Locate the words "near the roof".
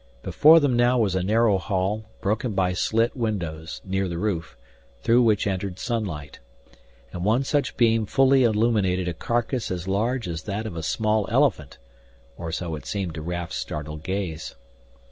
3.85-4.57